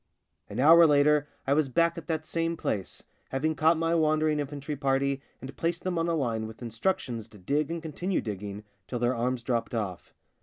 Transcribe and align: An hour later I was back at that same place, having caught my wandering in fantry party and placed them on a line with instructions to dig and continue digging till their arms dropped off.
An 0.49 0.59
hour 0.59 0.87
later 0.87 1.27
I 1.45 1.53
was 1.53 1.69
back 1.69 1.95
at 1.95 2.07
that 2.07 2.25
same 2.25 2.57
place, 2.57 3.03
having 3.29 3.53
caught 3.53 3.77
my 3.77 3.93
wandering 3.93 4.39
in 4.39 4.47
fantry 4.47 4.75
party 4.75 5.21
and 5.39 5.55
placed 5.55 5.83
them 5.83 5.99
on 5.99 6.07
a 6.07 6.15
line 6.15 6.47
with 6.47 6.63
instructions 6.63 7.27
to 7.27 7.37
dig 7.37 7.69
and 7.69 7.83
continue 7.83 8.19
digging 8.19 8.63
till 8.87 8.97
their 8.97 9.13
arms 9.15 9.43
dropped 9.43 9.75
off. 9.75 10.15